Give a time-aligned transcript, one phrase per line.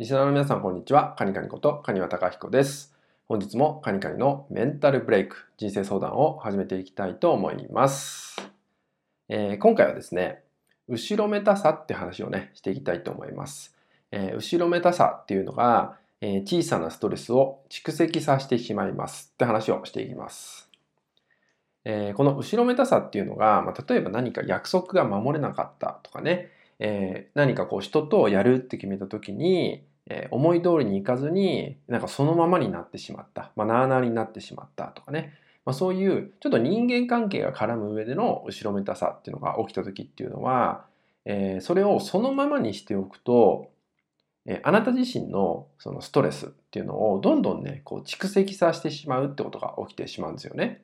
[0.00, 1.14] リスナーの皆さん、こんにちは。
[1.18, 2.96] カニカニことカニワタカヒコです。
[3.28, 8.34] 本日もカニカニのメンタルブレイク、人生相談を始めていきたいと思います。
[9.28, 10.42] えー、今回はですね、
[10.88, 13.76] 後ろめたさって話をね、していきたいと思います。
[14.10, 20.70] えー、後ろめたさっていうのが、えー、小さなストレスを蓄積させてしまいますって話をしていきます。
[21.84, 35.32] え、この後ろめたさっていうのが、まあ、例えば何か約束が守れなかったとかね、え、何かこう人とやるって決めた時に、えー、思い通りにいかずになんかそのままになってしまった、まあ、なあなあになってしまったとかね、
[35.64, 40.84] まあ、そういうちょっと人間関係が絡む上での後ろめたさっていうのが起きた時っていうのは、
[41.24, 43.70] えー、それをそのままにしておくと、
[44.46, 50.82] えー、あなた自身のそのストレスっていうのをどんどんねこう蓄積させてしまうってことが起きてしまうんですよね。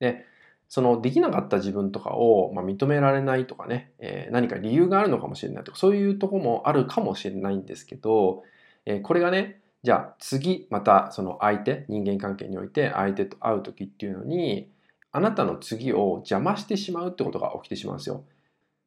[0.00, 0.26] で
[0.74, 8.42] そのできなかった自分とかを、ま、認められないとかね、え、何か理由があるのかもしれないとかそういうとこもあるかもしれないんですけど、
[8.84, 14.68] え、これがねじゃあ次またその相手人間関係において相手と会う時っていうのに
[15.12, 18.24] あなたの次を邪魔してしまうってことが起きてしまうんですよ。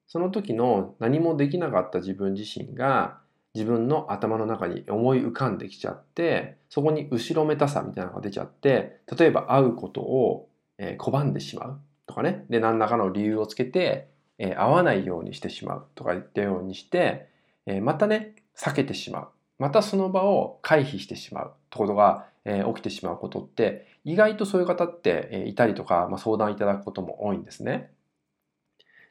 [0.07, 3.19] その時の何もできなかった自分自身が
[3.53, 12.45] 自分の頭の中に思い浮かんできちゃってそこに後ろめたさみたいなのが出ちゃって例えば会うことを、拒んでしまうとかね。
[12.49, 17.29] で、何らかの理由をつけて、えー、会わないようにしてしまうとか言ったようにして、
[17.65, 19.27] えー、またね、避けてしまう。
[19.59, 27.91] またその場を回避してしまうってことが、えー、起きてしまうことって、意外とそういう方って、え、いたりとか、まあ、相談いただくことも多いんですね。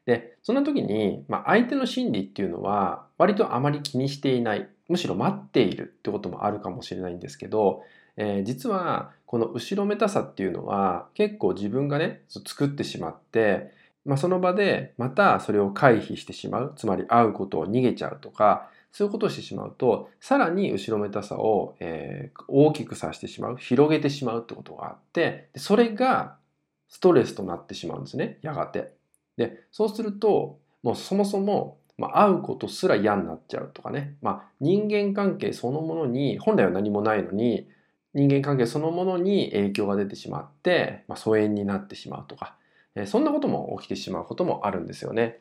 [0.07, 7.83] で、そんな時に、まあ、相手の心理っていうのは、割とあまり気にしていない、むしろ待っているってこともあるかもしれないんですけど、
[8.17, 13.73] えー、実はこの後ろめたさっていうのは結構自分がね作ってしまって、
[14.05, 16.73] まあ、その場でまたそれを回避してしまう。
[16.77, 23.57] つまり会うことを逃げちゃうとかそういうことをしてしまうとさらに後ろめたさを、えー、大きくさせてしまう。
[23.57, 26.37] 広げてしまうってことがあってそれが
[26.89, 28.39] ストレスとなってしまうんですね。
[28.43, 28.95] やがて。
[29.37, 37.67] でそうするともうそもそもまあ、会うことすら嫌になっちゃうとかね、まあ、人間関係そのものに本来は何もないのに
[38.17, 42.57] 人間関係そのものに影響が出てしまって、まあ、疎遠になってしまうとか、
[42.95, 45.41] えー、そんなことも起きてしまうこともあるんですよね。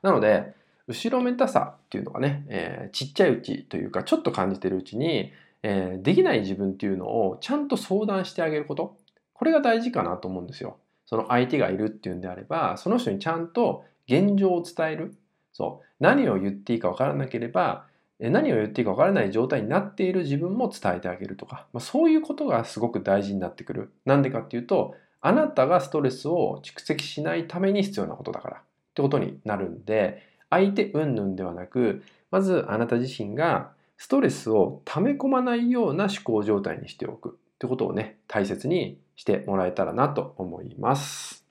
[0.00, 0.54] なので、
[0.86, 5.32] 後ろめたさっていうのがね、えー、ちっちゃいうちというか、ちょっと感じてるうちに、
[5.64, 8.96] えー、できない自分っていうのをちゃんと相談してあげること。
[9.34, 10.76] これが大事かなと思うんですよ。
[11.06, 15.16] その相手がいるっていうんであれば、その人にちゃんと現状を伝える。
[15.52, 15.86] そう。
[15.98, 17.86] 何を言っていいかわからなければ、
[18.28, 23.92] 何を言っていいか分からない状態になっている自分も伝えてあげるとか、まあ、そういうことがすごく大事になってくる。
[24.04, 28.60] なんでかっていうと、あなたがストレスを蓄積しないために必要なことだからっ
[28.94, 41.44] てことになるんで、相手云々ではなく、まずあなた自身がストレスを溜め込まないような思考状態にしておくってことをね、大切にしてもらえたらなと思います。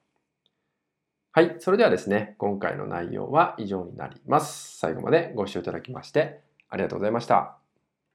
[1.31, 1.55] はい。
[1.59, 4.77] それではですね、今回の内容は以上になります。
[4.79, 7.58] 最後までご視聴いただきましてありがとうございました。